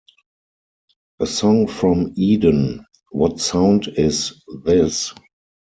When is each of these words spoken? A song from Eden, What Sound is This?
A 1.19 1.27
song 1.27 1.67
from 1.67 2.13
Eden, 2.15 2.87
What 3.11 3.39
Sound 3.39 3.87
is 3.87 4.41
This? 4.65 5.13